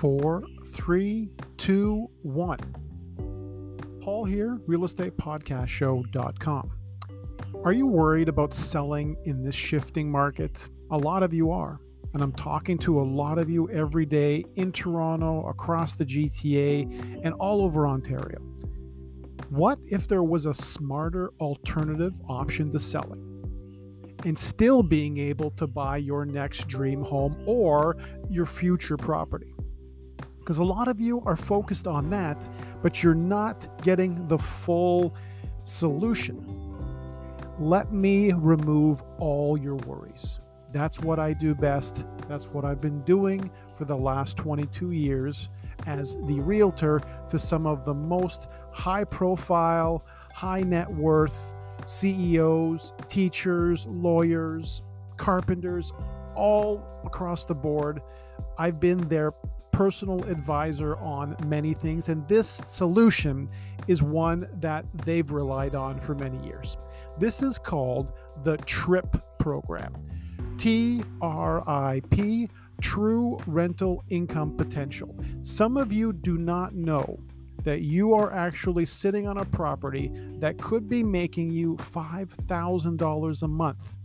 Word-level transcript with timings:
four, 0.00 0.42
three, 0.64 1.28
two, 1.58 2.08
one. 2.22 2.58
Paul 4.00 4.24
here, 4.24 4.58
realestatePodcastShow.com. 4.66 6.70
Are 7.62 7.72
you 7.72 7.86
worried 7.86 8.30
about 8.30 8.54
selling 8.54 9.18
in 9.24 9.42
this 9.42 9.54
shifting 9.54 10.10
market? 10.10 10.70
A 10.90 10.96
lot 10.96 11.22
of 11.22 11.34
you 11.34 11.50
are. 11.50 11.82
And 12.14 12.22
I'm 12.22 12.32
talking 12.32 12.78
to 12.78 12.98
a 12.98 13.02
lot 13.02 13.36
of 13.36 13.50
you 13.50 13.68
every 13.70 14.06
day 14.06 14.42
in 14.56 14.72
Toronto, 14.72 15.46
across 15.46 15.92
the 15.92 16.06
GTA, 16.06 17.20
and 17.22 17.34
all 17.34 17.60
over 17.60 17.86
Ontario. 17.86 18.38
What 19.50 19.78
if 19.86 20.08
there 20.08 20.22
was 20.22 20.46
a 20.46 20.54
smarter 20.54 21.30
alternative 21.40 22.14
option 22.26 22.72
to 22.72 22.78
selling? 22.78 23.26
and 24.26 24.38
still 24.38 24.82
being 24.82 25.16
able 25.16 25.50
to 25.52 25.66
buy 25.66 25.96
your 25.96 26.26
next 26.26 26.68
dream 26.68 27.02
home 27.02 27.42
or 27.46 27.96
your 28.28 28.44
future 28.44 28.98
property. 28.98 29.54
Because 30.50 30.58
a 30.58 30.64
lot 30.64 30.88
of 30.88 31.00
you 31.00 31.22
are 31.26 31.36
focused 31.36 31.86
on 31.86 32.10
that, 32.10 32.36
but 32.82 33.04
you're 33.04 33.14
not 33.14 33.68
getting 33.82 34.26
the 34.26 34.36
full 34.36 35.14
solution. 35.62 36.44
Let 37.60 37.92
me 37.92 38.32
remove 38.32 39.00
all 39.20 39.56
your 39.56 39.76
worries. 39.76 40.40
That's 40.72 40.98
what 40.98 41.20
I 41.20 41.34
do 41.34 41.54
best. 41.54 42.04
That's 42.28 42.48
what 42.48 42.64
I've 42.64 42.80
been 42.80 43.00
doing 43.02 43.48
for 43.76 43.84
the 43.84 43.96
last 43.96 44.36
22 44.38 44.90
years 44.90 45.50
as 45.86 46.16
the 46.26 46.40
realtor 46.40 47.00
to 47.28 47.38
some 47.38 47.64
of 47.64 47.84
the 47.84 47.94
most 47.94 48.48
high 48.72 49.04
profile, 49.04 50.04
high 50.34 50.62
net 50.62 50.92
worth, 50.92 51.54
CEOs, 51.86 52.92
teachers, 53.06 53.86
lawyers, 53.86 54.82
carpenters, 55.16 55.92
all 56.34 56.84
across 57.04 57.44
the 57.44 57.54
board. 57.54 58.02
I've 58.58 58.80
been 58.80 58.98
their 59.06 59.32
personal 59.80 60.22
advisor 60.24 60.94
on 60.98 61.34
many 61.46 61.72
things, 61.72 62.10
and 62.10 62.28
this 62.28 62.60
solution 62.66 63.48
is 63.88 64.02
one 64.02 64.46
that 64.60 64.84
they've 65.06 65.30
relied 65.30 65.74
on 65.74 65.98
for 65.98 66.14
many 66.14 66.36
years. 66.46 66.76
This 67.18 67.42
is 67.42 67.58
called 67.58 68.12
the 68.44 68.58
TRIP 68.58 69.16
program. 69.38 69.94
T 70.58 71.02
R 71.22 71.66
I 71.66 72.02
P, 72.10 72.50
True 72.82 73.38
Rental 73.46 74.04
Income 74.10 74.58
Potential. 74.58 75.18
Some 75.40 75.78
of 75.78 75.94
you 75.94 76.12
do 76.12 76.36
not 76.36 76.74
know 76.74 77.18
that 77.64 77.80
you 77.80 78.12
are 78.12 78.30
actually 78.34 78.84
sitting 78.84 79.26
on 79.26 79.38
a 79.38 79.46
property 79.46 80.12
that 80.40 80.58
could 80.58 80.90
be 80.90 81.02
making 81.02 81.52
you 81.52 81.76
$5,000 81.76 83.42
a 83.42 83.48
month. 83.48 83.96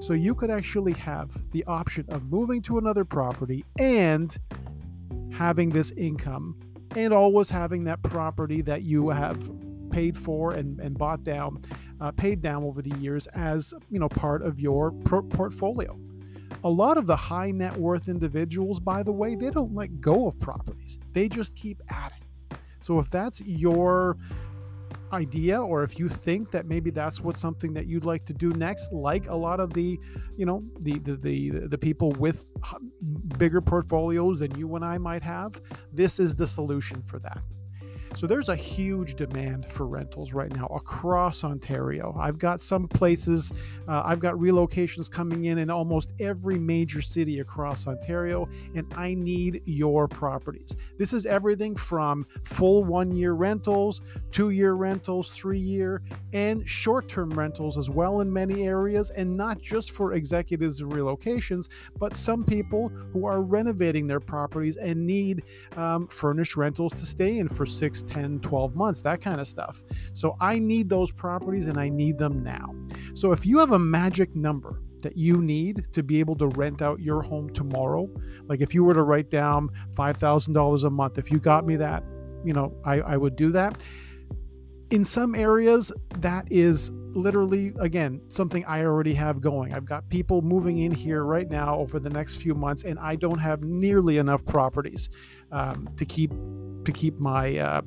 So 0.00 0.12
you 0.12 0.34
could 0.34 0.50
actually 0.50 0.92
have 0.92 1.30
the 1.52 1.64
option 1.64 2.04
of 2.10 2.24
moving 2.24 2.60
to 2.62 2.76
another 2.76 3.06
property 3.06 3.64
and 3.78 4.38
having 5.32 5.70
this 5.70 5.90
income 5.92 6.56
and 6.96 7.12
always 7.12 7.50
having 7.50 7.84
that 7.84 8.02
property 8.02 8.62
that 8.62 8.82
you 8.82 9.08
have 9.10 9.38
paid 9.90 10.16
for 10.16 10.52
and, 10.52 10.80
and 10.80 10.96
bought 10.96 11.22
down, 11.22 11.62
uh, 12.00 12.10
paid 12.12 12.40
down 12.40 12.64
over 12.64 12.82
the 12.82 12.96
years 12.98 13.26
as 13.28 13.74
you 13.90 13.98
know 13.98 14.08
part 14.08 14.42
of 14.42 14.60
your 14.60 14.92
pro- 15.04 15.22
portfolio. 15.22 15.98
A 16.64 16.70
lot 16.70 16.96
of 16.96 17.06
the 17.06 17.16
high 17.16 17.50
net 17.50 17.76
worth 17.76 18.08
individuals, 18.08 18.78
by 18.78 19.02
the 19.02 19.12
way, 19.12 19.34
they 19.34 19.50
don't 19.50 19.74
let 19.74 20.00
go 20.00 20.28
of 20.28 20.38
properties. 20.38 20.98
They 21.12 21.28
just 21.28 21.56
keep 21.56 21.82
adding 21.88 22.22
so 22.82 22.98
if 22.98 23.10
that's 23.10 23.40
your 23.42 24.16
idea 25.12 25.60
or 25.60 25.82
if 25.82 25.98
you 25.98 26.08
think 26.08 26.50
that 26.50 26.66
maybe 26.66 26.90
that's 26.90 27.20
what 27.20 27.36
something 27.36 27.72
that 27.74 27.86
you'd 27.86 28.04
like 28.04 28.24
to 28.24 28.32
do 28.32 28.50
next 28.50 28.92
like 28.92 29.28
a 29.28 29.34
lot 29.34 29.60
of 29.60 29.72
the 29.72 29.98
you 30.36 30.46
know 30.46 30.62
the 30.80 30.98
the 31.00 31.16
the, 31.16 31.50
the 31.68 31.78
people 31.78 32.12
with 32.12 32.46
bigger 33.38 33.60
portfolios 33.60 34.38
than 34.38 34.54
you 34.58 34.74
and 34.74 34.84
I 34.84 34.98
might 34.98 35.22
have 35.22 35.60
this 35.92 36.18
is 36.18 36.34
the 36.34 36.46
solution 36.46 37.02
for 37.02 37.18
that 37.20 37.42
so 38.14 38.26
there's 38.26 38.48
a 38.48 38.56
huge 38.56 39.14
demand 39.14 39.66
for 39.66 39.86
rentals 39.86 40.32
right 40.32 40.54
now 40.54 40.66
across 40.66 41.44
Ontario. 41.44 42.14
I've 42.18 42.38
got 42.38 42.60
some 42.60 42.86
places, 42.86 43.52
uh, 43.88 44.02
I've 44.04 44.20
got 44.20 44.34
relocations 44.34 45.10
coming 45.10 45.46
in 45.46 45.58
in 45.58 45.70
almost 45.70 46.12
every 46.20 46.58
major 46.58 47.00
city 47.00 47.40
across 47.40 47.86
Ontario, 47.86 48.48
and 48.74 48.92
I 48.96 49.14
need 49.14 49.62
your 49.64 50.08
properties. 50.08 50.76
This 50.98 51.12
is 51.12 51.24
everything 51.24 51.74
from 51.74 52.26
full 52.42 52.84
one 52.84 53.12
year 53.12 53.32
rentals, 53.32 54.02
two 54.30 54.50
year 54.50 54.74
rentals, 54.74 55.30
three 55.30 55.58
year, 55.58 56.02
and 56.32 56.68
short 56.68 57.08
term 57.08 57.30
rentals 57.30 57.78
as 57.78 57.88
well 57.88 58.20
in 58.20 58.32
many 58.32 58.66
areas, 58.66 59.10
and 59.10 59.36
not 59.36 59.60
just 59.60 59.92
for 59.92 60.14
executives 60.14 60.80
and 60.80 60.92
relocations, 60.92 61.68
but 61.98 62.14
some 62.14 62.44
people 62.44 62.88
who 63.12 63.24
are 63.24 63.40
renovating 63.40 64.06
their 64.06 64.20
properties 64.20 64.76
and 64.76 65.06
need 65.06 65.42
um, 65.76 66.06
furnished 66.08 66.56
rentals 66.56 66.92
to 66.92 67.06
stay 67.06 67.38
in 67.38 67.48
for 67.48 67.64
six 67.64 68.01
10, 68.02 68.40
12 68.40 68.74
months, 68.74 69.00
that 69.02 69.20
kind 69.20 69.40
of 69.40 69.48
stuff. 69.48 69.82
So 70.12 70.36
I 70.40 70.58
need 70.58 70.88
those 70.88 71.10
properties 71.10 71.66
and 71.66 71.78
I 71.78 71.88
need 71.88 72.18
them 72.18 72.42
now. 72.42 72.74
So 73.14 73.32
if 73.32 73.46
you 73.46 73.58
have 73.58 73.72
a 73.72 73.78
magic 73.78 74.34
number, 74.34 74.80
that 75.02 75.16
you 75.16 75.42
need 75.42 75.86
to 75.92 76.02
be 76.02 76.20
able 76.20 76.36
to 76.36 76.46
rent 76.48 76.80
out 76.80 77.00
your 77.00 77.22
home 77.22 77.50
tomorrow. 77.50 78.08
Like 78.46 78.60
if 78.60 78.74
you 78.74 78.84
were 78.84 78.94
to 78.94 79.02
write 79.02 79.30
down 79.30 79.68
$5,000 79.94 80.84
a 80.84 80.90
month, 80.90 81.18
if 81.18 81.30
you 81.30 81.38
got 81.38 81.66
me 81.66 81.76
that, 81.76 82.02
you 82.44 82.52
know, 82.52 82.74
I, 82.84 83.00
I 83.00 83.16
would 83.16 83.36
do 83.36 83.52
that. 83.52 83.80
In 84.90 85.04
some 85.04 85.34
areas, 85.34 85.92
that 86.18 86.46
is 86.50 86.90
literally, 87.14 87.72
again, 87.78 88.20
something 88.28 88.64
I 88.64 88.84
already 88.84 89.14
have 89.14 89.40
going. 89.40 89.74
I've 89.74 89.84
got 89.84 90.08
people 90.08 90.42
moving 90.42 90.78
in 90.78 90.92
here 90.92 91.24
right 91.24 91.48
now 91.48 91.78
over 91.78 91.98
the 91.98 92.10
next 92.10 92.36
few 92.36 92.54
months, 92.54 92.84
and 92.84 92.98
I 92.98 93.16
don't 93.16 93.38
have 93.38 93.62
nearly 93.62 94.18
enough 94.18 94.44
properties 94.44 95.10
um, 95.50 95.88
to 95.96 96.04
keep 96.04 96.30
to 96.84 96.92
keep 96.92 97.18
my 97.20 97.58
uh, 97.58 97.82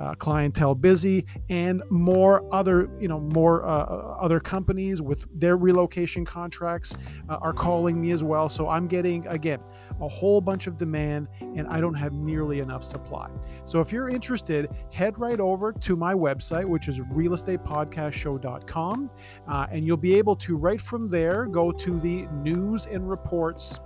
uh, 0.00 0.14
clientele 0.14 0.74
busy 0.74 1.24
and 1.48 1.82
more 1.90 2.44
other 2.52 2.90
you 2.98 3.06
know 3.08 3.20
more 3.20 3.64
uh, 3.64 3.68
uh, 3.68 4.16
other 4.20 4.40
companies 4.40 5.00
with 5.00 5.24
their 5.38 5.56
relocation 5.56 6.24
contracts 6.24 6.96
uh, 7.28 7.36
are 7.36 7.52
calling 7.52 8.00
me 8.00 8.10
as 8.10 8.24
well. 8.24 8.48
So 8.48 8.68
i'm 8.68 8.88
getting 8.88 9.26
again 9.26 9.60
a 10.00 10.08
whole 10.08 10.40
bunch 10.40 10.66
of 10.66 10.78
demand 10.78 11.28
and 11.40 11.68
i 11.68 11.80
don't 11.80 11.94
have 11.94 12.12
nearly 12.12 12.58
enough 12.60 12.84
supply. 12.84 13.28
So 13.64 13.80
if 13.80 13.90
you're 13.92 14.08
interested 14.08 14.70
head 14.92 15.18
right 15.18 15.40
over 15.40 15.72
to 15.72 15.96
my 15.96 16.14
website 16.14 16.64
which 16.64 16.88
is 16.88 17.00
realestatepodcastshow.com 17.00 19.10
and 19.46 19.86
you'll 19.86 19.96
be 19.96 20.14
able 20.14 20.36
to 20.36 20.56
right 20.56 20.80
from 20.80 21.08
there 21.08 21.46
go 21.46 21.72
to 21.72 21.98
the 22.00 22.26
news 22.42 22.86
and 22.86 23.08
reports 23.08 23.80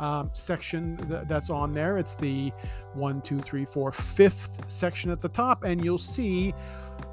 um, 0.00 0.30
section 0.32 0.96
th- 1.08 1.28
that's 1.28 1.50
on 1.50 1.72
there. 1.72 1.98
It's 1.98 2.14
the 2.14 2.52
one, 2.94 3.22
two, 3.22 3.38
three, 3.38 3.64
four, 3.64 3.92
fifth 3.92 4.68
section 4.68 5.10
at 5.10 5.20
the 5.20 5.28
top, 5.28 5.62
and 5.62 5.84
you'll 5.84 5.98
see 5.98 6.52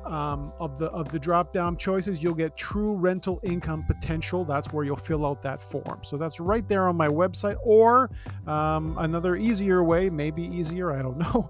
um, 0.06 0.52
of 0.60 0.80
the 0.80 0.88
of 0.88 1.12
the 1.12 1.20
drop 1.20 1.54
down 1.54 1.78
choices 1.78 2.24
you'll 2.24 2.34
get 2.34 2.58
true 2.58 2.94
rental 2.94 3.40
income 3.44 3.84
potential. 3.86 4.44
That's 4.44 4.74
where 4.74 4.84
you'll 4.84 4.96
fill 4.96 5.26
out 5.26 5.42
that 5.44 5.62
form. 5.62 6.00
So 6.02 6.18
that's 6.18 6.40
right 6.40 6.68
there 6.68 6.88
on 6.88 6.96
my 6.96 7.08
website 7.08 7.58
or 7.64 8.10
um, 8.48 8.98
another 9.00 9.36
easier 9.36 9.84
way 9.84 10.10
maybe 10.10 10.44
easier 10.44 10.92
i 10.92 11.02
don't 11.02 11.18
know 11.34 11.50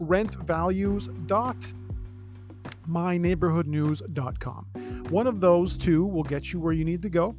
rent 0.00 0.34
values 0.36 1.08
dot 1.26 1.56
myneighborhoodnews.com 2.88 4.66
one 5.10 5.26
of 5.26 5.40
those 5.40 5.76
two 5.76 6.04
will 6.04 6.22
get 6.22 6.52
you 6.52 6.60
where 6.60 6.72
you 6.72 6.84
need 6.84 7.02
to 7.02 7.08
go 7.08 7.34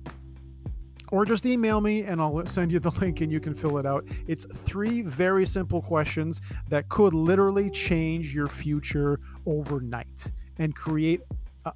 or 1.12 1.26
just 1.26 1.46
email 1.46 1.82
me 1.82 2.04
and 2.04 2.22
I'll 2.22 2.46
send 2.46 2.72
you 2.72 2.80
the 2.80 2.92
link 3.02 3.22
and 3.22 3.32
you 3.32 3.40
can 3.40 3.54
fill 3.54 3.78
it 3.78 3.86
out. 3.86 4.06
It's 4.28 4.46
three 4.46 5.02
very 5.02 5.46
simple 5.46 5.82
questions 5.82 6.42
that 6.70 6.90
could 6.90 7.14
literally 7.14 7.70
change 7.70 8.34
your 8.34 8.48
future 8.48 9.20
overnight 9.46 10.32
and 10.60 10.76
create 10.76 11.22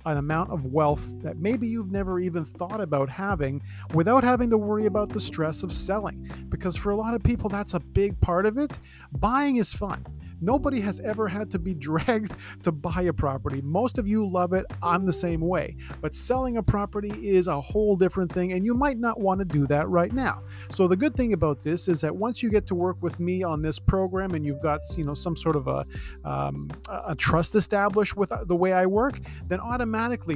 an 0.05 0.17
amount 0.17 0.51
of 0.51 0.67
wealth 0.67 1.05
that 1.21 1.37
maybe 1.37 1.67
you've 1.67 1.91
never 1.91 2.19
even 2.19 2.45
thought 2.45 2.81
about 2.81 3.09
having 3.09 3.61
without 3.93 4.23
having 4.23 4.49
to 4.49 4.57
worry 4.57 4.85
about 4.85 5.09
the 5.09 5.19
stress 5.19 5.63
of 5.63 5.73
selling. 5.73 6.29
Because 6.49 6.75
for 6.75 6.91
a 6.91 6.95
lot 6.95 7.13
of 7.13 7.23
people, 7.23 7.49
that's 7.49 7.73
a 7.73 7.79
big 7.79 8.19
part 8.21 8.45
of 8.45 8.57
it. 8.57 8.77
Buying 9.11 9.57
is 9.57 9.73
fun. 9.73 10.05
Nobody 10.41 10.81
has 10.81 10.99
ever 11.01 11.27
had 11.27 11.51
to 11.51 11.59
be 11.59 11.73
dragged 11.81 12.35
to 12.63 12.71
buy 12.71 13.03
a 13.03 13.13
property. 13.13 13.61
Most 13.61 13.97
of 13.97 14.07
you 14.07 14.27
love 14.27 14.53
it. 14.53 14.65
I'm 14.81 15.05
the 15.05 15.13
same 15.13 15.39
way. 15.39 15.77
But 16.01 16.15
selling 16.15 16.57
a 16.57 16.63
property 16.63 17.11
is 17.29 17.47
a 17.47 17.61
whole 17.61 17.95
different 17.95 18.31
thing, 18.31 18.53
and 18.53 18.65
you 18.65 18.73
might 18.73 18.97
not 18.97 19.19
want 19.19 19.39
to 19.39 19.45
do 19.45 19.67
that 19.67 19.87
right 19.87 20.11
now. 20.11 20.41
So 20.69 20.87
the 20.87 20.95
good 20.95 21.15
thing 21.15 21.33
about 21.33 21.61
this 21.63 21.87
is 21.87 22.01
that 22.01 22.15
once 22.15 22.41
you 22.41 22.49
get 22.49 22.65
to 22.67 22.75
work 22.75 22.97
with 23.01 23.19
me 23.19 23.43
on 23.43 23.61
this 23.61 23.77
program 23.77 24.33
and 24.33 24.43
you've 24.43 24.61
got 24.61 24.81
you 24.97 25.03
know 25.03 25.13
some 25.13 25.35
sort 25.35 25.55
of 25.55 25.67
a, 25.67 25.85
um, 26.25 26.71
a 26.89 27.13
trust 27.15 27.53
established 27.53 28.17
with 28.17 28.33
the 28.47 28.55
way 28.55 28.73
I 28.73 28.87
work, 28.87 29.19
then 29.47 29.59
automatically 29.59 29.80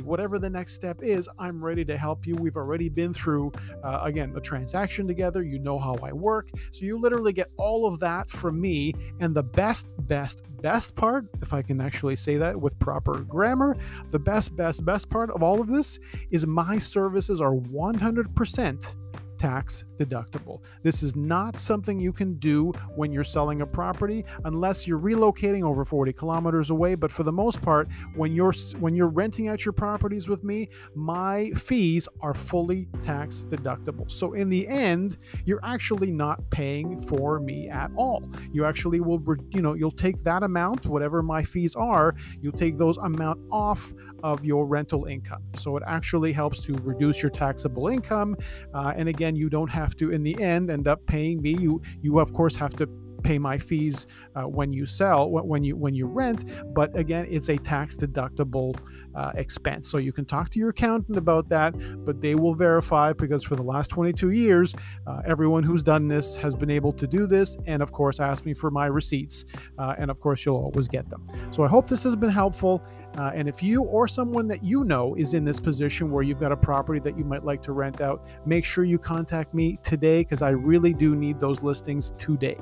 whatever 0.01 0.39
the 0.39 0.49
next 0.49 0.73
step 0.73 1.01
is, 1.01 1.29
I'm 1.39 1.63
ready 1.63 1.85
to 1.85 1.97
help 1.97 2.25
you. 2.25 2.35
We've 2.35 2.57
already 2.57 2.89
been 2.89 3.13
through 3.13 3.51
uh, 3.83 3.99
again 4.03 4.33
a 4.35 4.41
transaction 4.41 5.07
together. 5.07 5.43
You 5.43 5.59
know 5.59 5.79
how 5.79 5.95
I 6.01 6.11
work, 6.11 6.49
so 6.71 6.85
you 6.85 6.99
literally 6.99 7.33
get 7.33 7.49
all 7.57 7.87
of 7.87 7.99
that 7.99 8.29
from 8.29 8.59
me, 8.59 8.93
and 9.19 9.35
the 9.35 9.43
best 9.43 9.91
best, 10.07 10.43
best 10.61 10.95
part, 10.95 11.25
if 11.41 11.53
I 11.53 11.61
can 11.61 11.81
actually 11.81 12.15
say 12.15 12.37
that 12.37 12.59
with 12.59 12.77
proper 12.79 13.19
grammar, 13.19 13.75
the 14.11 14.19
best, 14.19 14.55
best, 14.55 14.85
best 14.85 15.09
part 15.09 15.29
of 15.31 15.43
all 15.43 15.61
of 15.61 15.67
this 15.67 15.99
is 16.31 16.45
my 16.47 16.77
services 16.77 17.41
are 17.41 17.53
100% 17.53 18.95
tax 19.45 19.83
deductible. 19.97 20.61
This 20.81 21.03
is 21.03 21.15
not 21.15 21.59
something 21.59 21.99
you 21.99 22.11
can 22.11 22.33
do 22.39 22.71
when 22.95 23.11
you're 23.11 23.23
selling 23.23 23.61
a 23.61 23.67
property 23.67 24.25
unless 24.43 24.87
you're 24.87 24.99
relocating 24.99 25.61
over 25.61 25.85
40 25.85 26.13
kilometers 26.13 26.71
away, 26.71 26.95
but 26.95 27.11
for 27.11 27.21
the 27.21 27.31
most 27.31 27.61
part 27.61 27.87
when 28.15 28.33
you're 28.33 28.53
when 28.79 28.95
you're 28.95 29.07
renting 29.07 29.47
out 29.47 29.63
your 29.63 29.71
properties 29.71 30.27
with 30.27 30.43
me, 30.43 30.69
my 30.95 31.51
fees 31.51 32.07
are 32.21 32.33
fully 32.33 32.87
tax 33.03 33.45
deductible. 33.47 34.09
So 34.09 34.33
in 34.33 34.49
the 34.49 34.67
end, 34.67 35.17
you're 35.45 35.63
actually 35.63 36.11
not 36.11 36.49
paying 36.49 36.99
for 37.01 37.39
me 37.39 37.69
at 37.69 37.91
all. 37.95 38.27
You 38.51 38.65
actually 38.65 38.99
will 38.99 39.21
you 39.51 39.61
know, 39.61 39.75
you'll 39.75 39.91
take 39.91 40.23
that 40.23 40.41
amount, 40.41 40.87
whatever 40.87 41.21
my 41.21 41.43
fees 41.43 41.75
are, 41.75 42.15
you'll 42.41 42.51
take 42.65 42.77
those 42.77 42.97
amount 42.97 43.39
off 43.51 43.93
of 44.23 44.43
your 44.43 44.65
rental 44.65 45.05
income. 45.05 45.43
So 45.55 45.77
it 45.77 45.83
actually 45.85 46.33
helps 46.33 46.61
to 46.61 46.73
reduce 46.83 47.21
your 47.21 47.29
taxable 47.29 47.89
income 47.89 48.35
uh, 48.73 48.93
and 48.95 49.07
again, 49.07 49.34
you 49.35 49.49
don't 49.49 49.69
have 49.69 49.95
to 49.97 50.11
in 50.11 50.23
the 50.23 50.41
end 50.41 50.69
end 50.69 50.87
up 50.87 51.05
paying 51.05 51.41
me. 51.41 51.55
You 51.59 51.81
you 52.01 52.19
of 52.19 52.33
course 52.33 52.55
have 52.55 52.75
to 52.77 52.87
pay 53.25 53.39
my 53.39 53.57
fees 53.57 54.05
uh, 54.35 54.43
when 54.43 54.71
you 54.71 54.85
sell 54.85 55.29
when 55.31 55.63
you 55.63 55.75
when 55.75 55.95
you 55.95 56.05
rent 56.05 56.45
but 56.75 56.95
again 56.95 57.25
it's 57.27 57.49
a 57.49 57.57
tax 57.57 57.97
deductible 57.97 58.77
uh, 59.15 59.31
expense 59.35 59.89
so 59.89 59.97
you 59.97 60.13
can 60.13 60.25
talk 60.25 60.49
to 60.49 60.59
your 60.59 60.69
accountant 60.69 61.17
about 61.17 61.49
that 61.49 61.73
but 62.05 62.21
they 62.21 62.35
will 62.35 62.53
verify 62.53 63.11
because 63.13 63.43
for 63.43 63.55
the 63.55 63.63
last 63.63 63.89
22 63.89 64.29
years 64.29 64.75
uh, 65.07 65.21
everyone 65.25 65.63
who's 65.63 65.81
done 65.81 66.07
this 66.07 66.35
has 66.35 66.53
been 66.53 66.69
able 66.69 66.93
to 66.93 67.07
do 67.07 67.25
this 67.25 67.57
and 67.65 67.81
of 67.81 67.91
course 67.91 68.19
ask 68.19 68.45
me 68.45 68.53
for 68.53 68.69
my 68.69 68.85
receipts 68.85 69.45
uh, 69.79 69.95
and 69.97 70.11
of 70.11 70.19
course 70.19 70.45
you'll 70.45 70.55
always 70.55 70.87
get 70.87 71.09
them 71.09 71.25
so 71.49 71.63
i 71.63 71.67
hope 71.67 71.89
this 71.89 72.03
has 72.03 72.15
been 72.15 72.29
helpful 72.29 72.83
uh, 73.17 73.31
and 73.33 73.47
if 73.47 73.63
you 73.63 73.83
or 73.83 74.07
someone 74.07 74.47
that 74.47 74.63
you 74.63 74.83
know 74.83 75.15
is 75.15 75.33
in 75.33 75.45
this 75.45 75.59
position 75.59 76.11
where 76.11 76.23
you've 76.23 76.39
got 76.39 76.51
a 76.51 76.57
property 76.57 76.99
that 76.99 77.17
you 77.17 77.23
might 77.23 77.45
like 77.45 77.61
to 77.61 77.71
rent 77.71 78.01
out, 78.01 78.27
make 78.45 78.65
sure 78.65 78.83
you 78.83 78.99
contact 78.99 79.53
me 79.53 79.79
today 79.83 80.19
because 80.19 80.41
I 80.41 80.49
really 80.49 80.93
do 80.93 81.15
need 81.15 81.39
those 81.39 81.63
listings 81.63 82.13
today. 82.17 82.57